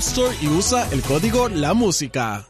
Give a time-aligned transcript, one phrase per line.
[0.00, 2.46] Store y usa el código La Música.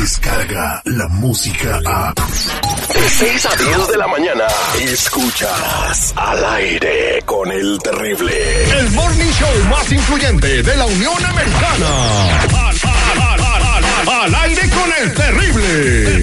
[0.00, 2.14] Descarga la música a.
[2.14, 4.44] De 6 a 10 de la mañana.
[4.80, 8.32] Escuchas al aire con el terrible.
[8.80, 12.30] El morning show más influyente de la Unión Americana.
[12.40, 15.14] Al, al, al, al, al, al aire con el.
[15.14, 16.13] Terrible.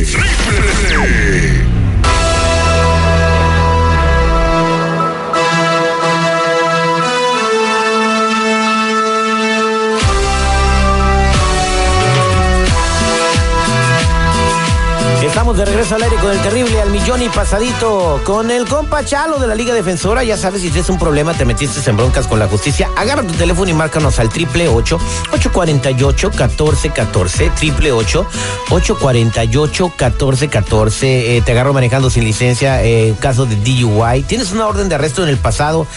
[15.42, 19.03] Estamos de regreso al aire con el terrible al millón y pasadito con el compa
[19.03, 20.23] Chalo de la Liga Defensora.
[20.23, 23.34] Ya sabes, si tienes un problema, te metiste en broncas con la justicia, agarra tu
[23.34, 25.00] teléfono y márcanos al triple ocho
[25.34, 28.28] ocho cuarenta y ocho catorce catorce triple ocho
[28.69, 31.35] ocho cuarenta y ocho catorce catorce.
[31.35, 34.22] Eh, te agarro manejando sin licencia, eh, caso de DUI.
[34.22, 35.88] Tienes una orden de arresto en el pasado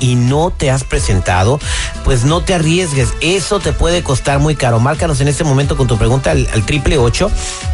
[0.00, 1.60] y no te has presentado,
[2.04, 3.14] pues no te arriesgues.
[3.20, 4.80] Eso te puede costar muy caro.
[4.80, 7.30] Márcanos en este momento con tu pregunta al, al triple ocho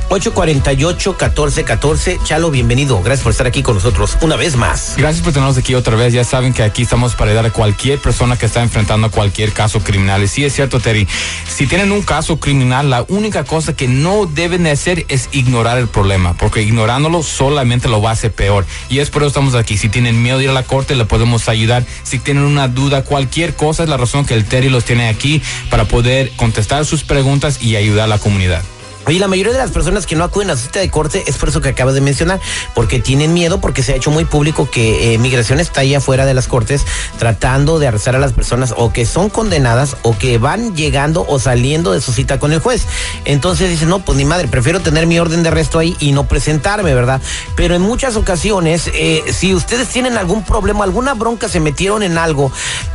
[0.08, 2.22] 848-1414.
[2.24, 3.00] Chalo, bienvenido.
[3.02, 4.94] Gracias por estar aquí con nosotros una vez más.
[4.96, 6.14] Gracias por tenernos aquí otra vez.
[6.14, 9.80] Ya saben que aquí estamos para ayudar a cualquier persona que está enfrentando cualquier caso
[9.80, 10.22] criminal.
[10.22, 11.06] Y sí es cierto, Terry,
[11.46, 15.76] si tienen un caso criminal, la única cosa que no deben de hacer es ignorar
[15.78, 18.64] el problema, porque ignorándolo solamente lo va a hacer peor.
[18.88, 19.76] Y es por eso estamos aquí.
[19.76, 21.84] Si tienen miedo de ir a la corte, le podemos ayudar.
[22.08, 25.42] Si tienen una duda, cualquier cosa es la razón que el Terry los tiene aquí
[25.68, 28.62] para poder contestar sus preguntas y ayudar a la comunidad.
[29.10, 31.36] Y la mayoría de las personas que no acuden a su cita de corte es
[31.38, 32.40] por eso que acabas de mencionar,
[32.74, 36.26] porque tienen miedo, porque se ha hecho muy público que eh, migración está ahí afuera
[36.26, 36.84] de las cortes
[37.18, 41.38] tratando de arrestar a las personas o que son condenadas o que van llegando o
[41.38, 42.86] saliendo de su cita con el juez.
[43.24, 46.28] Entonces dicen, no, pues ni madre, prefiero tener mi orden de arresto ahí y no
[46.28, 47.22] presentarme, ¿verdad?
[47.56, 52.18] Pero en muchas ocasiones, eh, si ustedes tienen algún problema, alguna bronca, se metieron en
[52.18, 52.52] algo,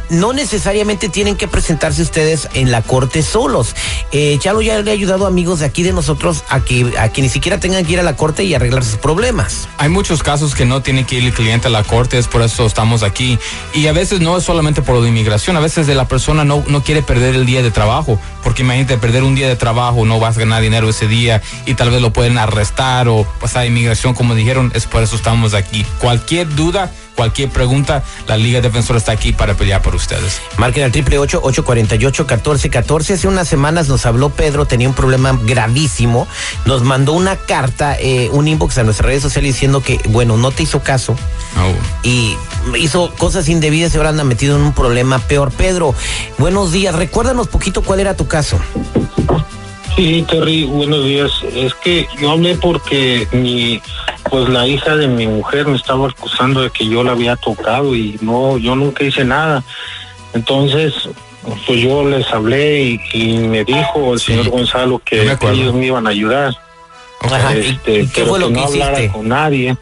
[0.10, 3.76] no necesariamente tienen que presentarse ustedes en la corte solos.
[4.12, 6.03] Eh, Chalo ya le ha ayudado a amigos de aquí de nosotros
[6.50, 8.98] a que, a que ni siquiera tengan que ir a la corte y arreglar sus
[8.98, 9.68] problemas.
[9.78, 12.42] Hay muchos casos que no tiene que ir el cliente a la corte, es por
[12.42, 13.38] eso estamos aquí.
[13.74, 16.64] Y a veces no es solamente por de inmigración, a veces de la persona no,
[16.68, 20.20] no quiere perder el día de trabajo, porque imagínate perder un día de trabajo, no
[20.20, 23.66] vas a ganar dinero ese día y tal vez lo pueden arrestar o pasar a
[23.66, 25.86] inmigración, como dijeron, es por eso estamos aquí.
[26.00, 30.42] Cualquier duda, cualquier pregunta, la Liga Defensora está aquí para pelear por ustedes.
[30.58, 33.14] Marquen al triple ocho ocho cuarenta y ocho catorce catorce.
[33.14, 36.28] Hace unas semanas nos habló Pedro, tenía un problema gravísimo.
[36.66, 40.52] Nos mandó una carta, eh, un inbox a nuestras redes sociales diciendo que, bueno, no
[40.52, 41.16] te hizo caso
[41.56, 41.74] Oh.
[42.02, 42.36] y
[42.80, 45.52] hizo cosas indebidas y ahora anda metido en un problema peor.
[45.52, 45.94] Pedro,
[46.40, 46.96] buenos días.
[46.96, 48.60] Recuérdanos poquito cuál era tu caso.
[49.96, 51.32] Sí, Terry, buenos días.
[51.54, 53.80] Es que yo hablé porque mi,
[54.34, 57.96] pues la hija de mi mujer me estaba acusando de que yo la había tocado
[57.96, 59.64] y no, yo nunca hice nada.
[60.34, 60.92] Entonces,
[61.68, 64.32] pues yo les hablé y, y me dijo el Sí.
[64.32, 66.52] señor Gonzalo que me ellos me iban a ayudar.
[67.22, 69.78] Ajá, ¿y- Este, y qué pero fue lo que que no hablara con nadie.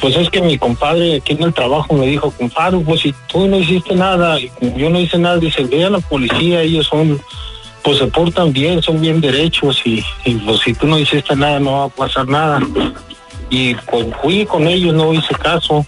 [0.00, 3.48] Pues es que mi compadre aquí en el trabajo me dijo, compadre, pues si tú
[3.48, 4.38] no hiciste nada,
[4.76, 7.20] yo no hice nada, dice, ve a la policía, ellos son,
[7.82, 11.58] pues se portan bien, son bien derechos y, y pues si tú no hiciste nada
[11.58, 12.60] no va a pasar nada.
[13.50, 15.86] Y pues fui con ellos, no hice caso.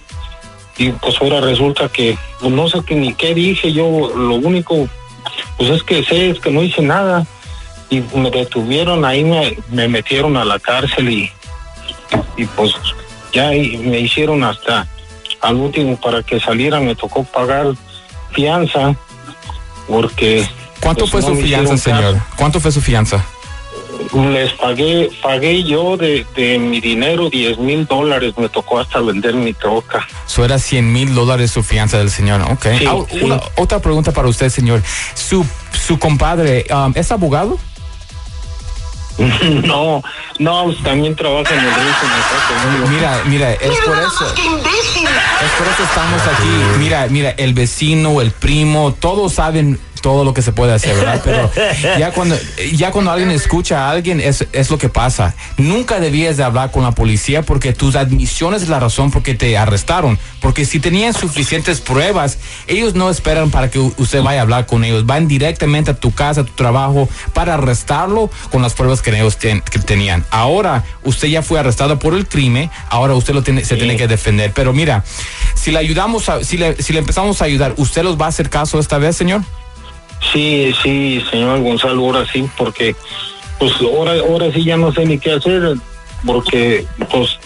[0.78, 4.88] Y pues ahora resulta que, pues no sé qué ni qué dije, yo lo único,
[5.56, 7.26] pues es que sé es que no hice nada.
[7.88, 11.30] Y me detuvieron, ahí me, me metieron a la cárcel y,
[12.36, 12.74] y pues
[13.32, 14.86] ya me hicieron hasta
[15.40, 17.66] al último para que saliera me tocó pagar
[18.32, 18.96] fianza
[19.88, 20.46] porque
[20.80, 22.20] ¿Cuánto pues, fue no su fianza, señor?
[22.36, 23.24] ¿Cuánto fue su fianza?
[24.16, 29.34] Les pagué, pagué yo de, de mi dinero 10 mil dólares, me tocó hasta vender
[29.34, 30.06] mi troca.
[30.26, 32.40] Eso era 100 mil dólares su fianza del señor.
[32.50, 32.66] Ok.
[32.78, 33.20] Sí, Ah, sí.
[33.22, 34.82] una- otra pregunta para usted, señor.
[35.14, 35.44] Su,
[35.86, 37.58] su compadre, um, ¿es abogado?
[39.64, 40.02] no,
[40.38, 44.26] no, pues, también trabaja en el río Mira, mira, es por eso.
[44.34, 46.78] Es por eso estamos aquí.
[46.78, 51.20] Mira, mira, el vecino, el primo, todos saben todo lo que se puede hacer, ¿verdad?
[51.24, 51.50] Pero
[51.98, 52.36] ya cuando,
[52.74, 55.34] ya cuando alguien escucha a alguien, es, es lo que pasa.
[55.56, 59.34] Nunca debías de hablar con la policía porque tus admisiones es la razón por qué
[59.34, 60.16] te arrestaron.
[60.40, 62.38] Porque si tenían suficientes pruebas,
[62.68, 65.06] ellos no esperan para que usted vaya a hablar con ellos.
[65.06, 69.38] Van directamente a tu casa, a tu trabajo, para arrestarlo con las pruebas que ellos
[69.38, 70.24] ten- que tenían.
[70.30, 74.06] Ahora, usted ya fue arrestado por el crimen, ahora usted lo tiene, se tiene que
[74.06, 74.52] defender.
[74.54, 75.02] Pero mira,
[75.56, 78.28] si le ayudamos, a- si, le, si le empezamos a ayudar, ¿usted los va a
[78.28, 79.42] hacer caso esta vez, señor?
[80.32, 82.94] Sí, sí, señor Gonzalo, ahora sí, porque
[83.58, 85.76] pues ahora, ahora sí ya no sé ni qué hacer,
[86.24, 87.38] porque pues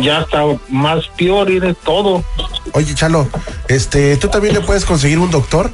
[0.00, 2.24] ya está más peor y de todo.
[2.72, 3.28] Oye, Chalo,
[3.68, 5.70] este, ¿tú también le puedes conseguir un doctor?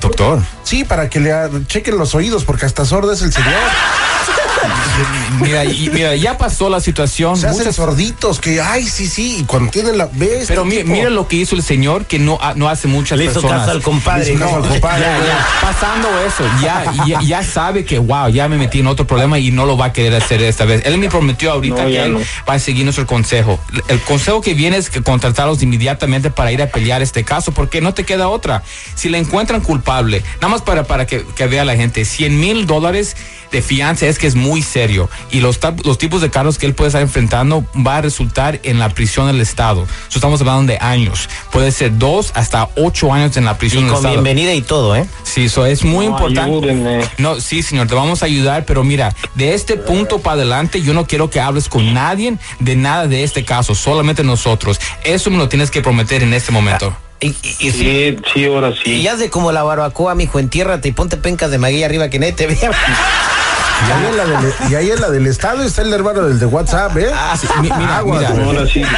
[0.00, 0.40] Doctor.
[0.62, 1.32] Sí, para que le
[1.66, 3.52] chequen los oídos, porque hasta sordo es el señor.
[5.40, 7.36] Mira, y- mira, ya pasó la situación.
[7.36, 10.08] Se hacen muchas- sorditos, que, ay, sí, sí, y cuando tienen la...
[10.12, 10.46] ¿ves?
[10.48, 13.24] pero mi- mira lo que hizo el señor, que no, ha- no hace muchas Le
[13.24, 13.60] hizo personas.
[13.60, 14.34] caso al compadre.
[14.34, 14.46] ¿no?
[14.56, 15.04] al compadre.
[15.04, 19.06] Ya, ya, pasando eso, ya, ya, ya sabe que, wow, ya me metí en otro
[19.06, 20.82] problema y no lo va a querer hacer esta vez.
[20.84, 22.20] Él me prometió ahorita No, que él no.
[22.48, 23.58] va a seguir nuestro consejo.
[23.88, 27.80] El consejo que viene es que contratarlos inmediatamente para ir a pelear este caso, porque
[27.80, 28.62] no te queda otra.
[28.94, 32.66] Si le encuentran culpable, nada más para, para que, que vea la gente, 100 mil
[32.66, 33.16] dólares
[33.52, 35.58] de fianza es que es muy serio y los,
[35.98, 39.40] tipos de cargos que él puede estar enfrentando va a resultar en la prisión del
[39.40, 39.86] Estado.
[40.08, 41.28] So, estamos hablando de años.
[41.52, 44.14] Puede ser dos hasta ocho años en la prisión Y del con Estado.
[44.22, 45.06] bienvenida y todo, ¿eh?
[45.24, 46.50] Sí, eso es muy No, importante.
[46.50, 47.00] ayúdenme.
[47.18, 50.94] No, sí, señor, te vamos a ayudar, pero mira, de este punto para adelante yo
[50.94, 54.80] no quiero que hables con nadie de nada de este caso, solamente nosotros.
[55.04, 56.96] Eso me lo tienes que prometer en este momento.
[57.20, 57.70] Y, y- y sí.
[57.72, 59.08] Sí, sí, ahora Y sí.
[59.08, 62.46] hace como la barbacoa, mijo, entiérrate y ponte pencas de maguilla arriba que nadie te
[62.46, 62.70] vea.
[63.86, 66.38] Y ahí, en la del, y ahí en la del estado está el hermano del
[66.38, 67.10] de WhatsApp, ¿eh?
[67.14, 68.44] Ah, sí, mi- mira, Aguas, mira.
[68.44, 68.92] Ahora sí, ahora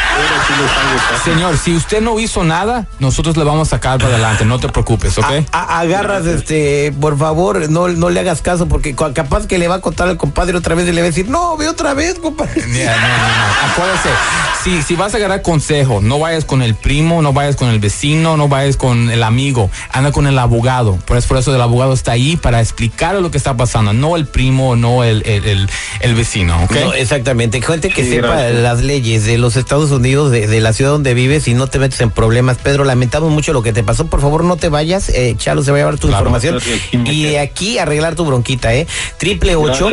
[1.22, 1.30] sí.
[1.30, 4.68] Señor, si usted no hizo nada, nosotros le vamos a sacar para adelante, no te
[4.68, 5.26] preocupes, ¿ok?
[5.52, 9.76] A- agarras, este, por favor, no, no le hagas caso porque capaz que le va
[9.76, 12.18] a contar al compadre otra vez y le va a decir, no, ve otra vez,
[12.18, 12.64] compadre.
[12.66, 13.72] Mira, no, no, no.
[13.72, 14.08] Acuérdese,
[14.64, 17.78] si, si vas a agarrar consejo, no vayas con el primo, no vayas con el
[17.80, 20.96] vecino, no vayas con el amigo, anda con el abogado.
[21.06, 24.16] Por eso, por eso el abogado está ahí para explicar lo que está pasando, no
[24.16, 25.70] el primo, no el, el, el-
[26.00, 27.60] el vecino, exactamente.
[27.60, 28.62] Gente que Sí, sepa gracias.
[28.62, 31.78] las leyes de los Estados Unidos, de, de la ciudad donde vives y no te
[31.78, 32.56] metes en problemas.
[32.58, 34.06] Pedro, lamentamos mucho lo que te pasó.
[34.06, 35.08] Por favor, no te vayas.
[35.10, 36.22] Eh, Chalo se va a llevar tu Claro.
[36.22, 36.56] información.
[36.56, 38.86] Aquí Y de aquí arreglar tu bronquita, ¿eh?
[39.18, 39.90] Triple ocho.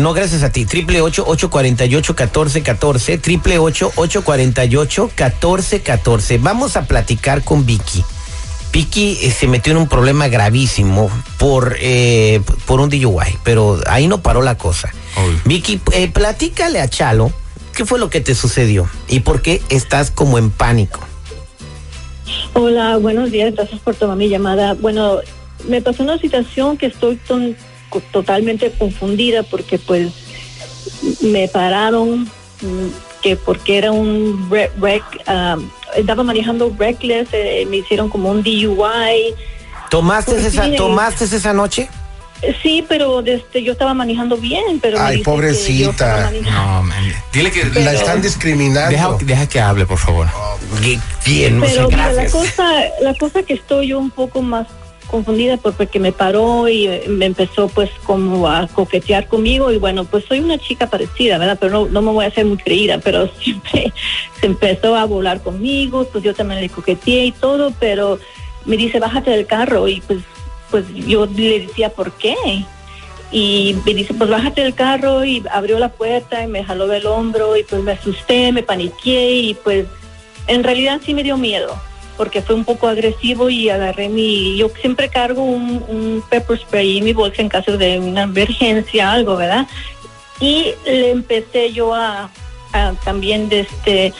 [0.00, 0.64] No, gracias a ti.
[0.66, 3.18] Triple ocho, ocho cuarenta y ocho, catorce, catorce.
[3.18, 6.38] Triple ocho, ocho cuarenta y ocho, catorce, catorce.
[6.38, 8.04] Vamos a platicar con Vicky.
[8.74, 14.08] Vicky eh, se metió en un problema gravísimo por, eh, por un DUI, pero ahí
[14.08, 14.92] no paró la cosa.
[15.24, 15.38] Uy.
[15.44, 17.32] Vicky, eh, platícale a Chalo
[17.72, 20.98] qué fue lo que te sucedió y por qué estás como en pánico.
[22.54, 24.74] Hola, buenos días, gracias por tomar mi llamada.
[24.74, 25.18] Bueno,
[25.68, 27.56] me pasó una situación que estoy ton-
[28.10, 30.12] totalmente confundida porque pues
[31.20, 32.88] me pararon mm,
[33.22, 38.42] que porque era un re- rec, um, estaba manejando reckless, eh, me hicieron como un
[38.42, 39.34] DUI.
[39.90, 40.76] ¿Tomaste, Pues esa, sí.
[40.76, 41.88] ¿tomaste esa noche?
[42.42, 45.90] Eh, Sí, pero este, yo estaba manejando bien, pero Ay, pobrecita.
[45.90, 47.12] estaba manejando- No, man.
[47.32, 48.90] Dile que La están discriminando.
[48.90, 50.26] deja, deja que hable, por favor.
[50.80, 52.64] Bien, Bien, Pero mira, la cosa,
[53.00, 54.66] la cosa que estoy yo un poco más
[55.14, 59.78] confundida por- porque me paró y eh, me empezó pues como a coquetear conmigo y
[59.78, 61.56] bueno, pues soy una chica parecida, ¿verdad?
[61.60, 63.92] Pero no, no me voy a hacer muy creída, pero siempre
[64.40, 68.18] se empezó a volar conmigo, pues yo también le coqueteé y todo, pero
[68.64, 70.18] me dice, bájate del carro y pues,
[70.72, 72.34] pues yo le decía, ¿por qué?
[73.30, 77.06] y me dice, pues bájate del carro y abrió la puerta y me jaló del
[77.06, 79.86] hombro y pues me asusté, me paniqué y pues
[80.48, 81.74] en realidad sí me dio miedo
[82.16, 87.04] porque fue un poco agresivo y agarré mi, yo siempre cargo un, pepper spray en
[87.04, 89.66] mi bolsa en caso de una emergencia, algo, ¿verdad?
[90.40, 92.30] Y le empecé yo a,
[93.04, 94.12] también de este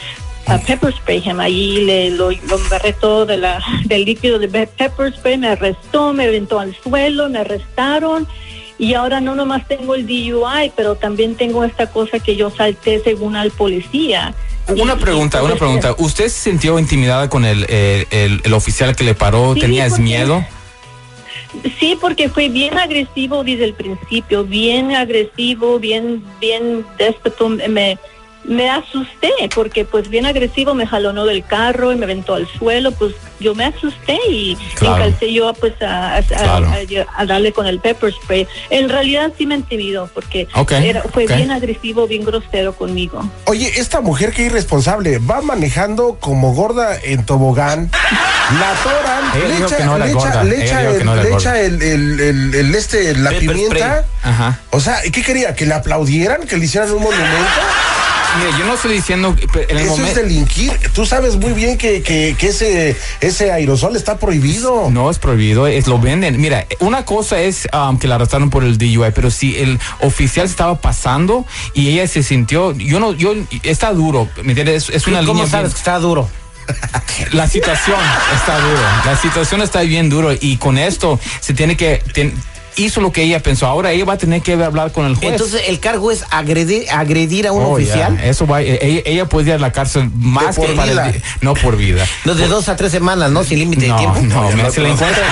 [0.47, 1.39] a pepper spray him.
[1.39, 5.47] Ahí le, lo, lo agarré todo de la, del líquido de pe- pepper spray, me
[5.49, 8.27] arrestó, me aventó al suelo, me arrestaron.
[8.77, 12.99] Y ahora no nomás tengo el DUI, pero también tengo esta cosa que yo salté
[12.99, 14.35] según al policía.
[14.67, 15.95] Una pregunta, una pregunta.
[15.97, 19.53] ¿Usted se sintió intimidada con el, el, el- el oficial que le paró?
[19.53, 20.45] Sí, ¿Tenías porque- miedo?
[21.79, 26.85] Sí, porque fue bien agresivo desde el principio, bien agresivo, bien, bien.
[27.69, 27.97] Me,
[28.47, 32.91] me asusté porque pues bien agresivo me jalonó del carro y me aventó al suelo,
[32.91, 34.95] pues yo me asusté y Claro.
[35.03, 36.67] encalcé yo pues a, a- a- Claro.
[36.67, 38.47] a- a darle con el pepper spray.
[38.69, 40.47] En realidad sí me intimidó porque
[40.83, 43.29] era- fue bien agresivo, bien grosero conmigo.
[43.45, 47.89] Oye, esta mujer que irresponsable va manejando como gorda en tobogán.
[48.59, 51.81] La atoran, Ella le echa, no le echa- le echa el, no le echa el,
[51.81, 54.05] el- el- el este, la Pepper pimienta.
[54.21, 54.59] Ajá.
[54.69, 55.55] O sea, ¿qué quería?
[55.55, 56.43] ¿Que le aplaudieran?
[56.47, 57.33] ¿Que le hicieran un monumento?
[58.37, 60.71] Mira, yo no estoy diciendo pero en el Eso es delinquir.
[60.93, 64.89] Tú sabes muy bien que, que- que ese, ese aerosol está prohibido.
[64.91, 66.39] No es prohibido, es lo venden.
[66.39, 70.45] Mira, una cosa es um, que la arrestaron por el DUI, pero si el oficial
[70.45, 74.89] estaba pasando y ella se sintió, yo no, yo está duro, ¿me entiendes?
[74.89, 75.47] Es, es una ¿Cómo línea.
[75.49, 76.29] sabes bien- que está duro?
[77.31, 77.97] la situación
[78.35, 82.33] está duro, la situación está bien duro y con esto se tiene que ten-
[82.77, 83.67] hizo lo que ella pensó.
[83.67, 85.31] Ahora ella va a tener que hablar con el juez.
[85.31, 88.19] Entonces el cargo es agredir, agredir a un Oh, oficial.
[88.23, 91.13] Eso va, eh, ella, ella puede ir a la cárcel más por que para el
[91.13, 91.25] vida.
[91.41, 92.05] no por vida.
[92.25, 93.43] No, de dos a tres semanas, ¿no?
[93.43, 94.19] Sin límite de tiempo.
[94.23, 94.89] no, no si le conozco.
[94.89, 95.27] encuentran,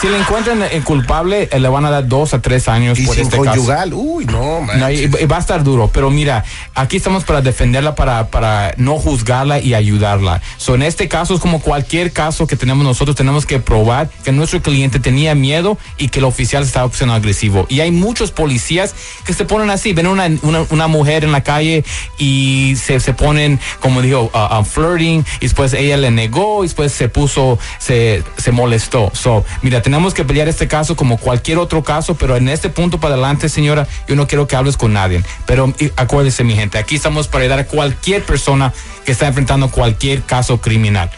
[0.00, 3.04] si le encuentran eh, culpable, eh, le van a dar dos a tres años Y
[3.06, 3.50] por sin este caso.
[3.50, 3.92] conyugal.
[3.94, 4.60] Uy, no.
[4.76, 8.74] No, y, y va a estar duro, pero mira, aquí estamos para defenderla, para, para
[8.76, 10.40] no juzgarla y ayudarla.
[10.56, 14.30] So, en este caso es como cualquier caso que tenemos nosotros, tenemos que probar que
[14.32, 17.66] nuestro cliente tenía miedo y que el oficial estaba siendo agresivo.
[17.68, 18.94] Y hay muchos policías
[19.24, 20.28] que se ponen así, ven una,
[20.70, 21.84] una, mujer en la calle
[22.18, 26.92] y se, se ponen, como dijo, a flirting, y después ella le negó, y después
[26.92, 29.10] se puso, se, se molestó.
[29.12, 32.98] So, mira, tenemos que pelear este caso como cualquier otro caso, pero en este punto
[33.00, 35.22] para adelante, señora, yo no quiero que hables con nadie.
[35.46, 38.72] Pero acuérdese, mi gente, aquí estamos para ayudar a cualquier persona
[39.04, 41.10] que está enfrentando cualquier caso criminal.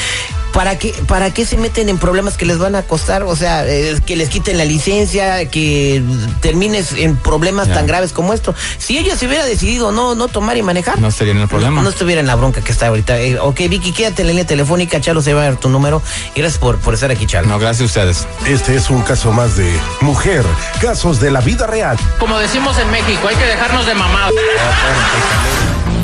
[0.53, 3.23] ¿Para qué, ¿Para qué se meten en problemas que les van a costar?
[3.23, 6.03] O sea, eh, que les quiten la licencia, que
[6.41, 7.75] termines en problemas Ya.
[7.75, 8.55] tan graves como esto.
[8.79, 11.77] Si ella se hubiera decidido no, no tomar y manejar, No estaría en el problema.
[11.77, 13.19] no, no estuviera en la bronca que está ahorita.
[13.21, 16.03] Eh, ok, Vicky, quédate en la línea telefónica, Chalo se va a dar tu número.
[16.35, 17.47] Y gracias por, por estar aquí, Chalo.
[17.49, 18.27] No, gracias a ustedes.
[18.47, 20.45] Este es un caso más de mujer.
[20.81, 21.97] Casos de la vida real.
[22.19, 24.33] Como decimos en México, hay que dejarnos de mamadas.